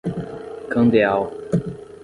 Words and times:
Candeal 0.71 1.21